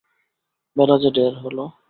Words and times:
বেলা 0.77 0.95
যে 0.97 1.09
ঢের 1.15 1.33
হল। 1.43 1.57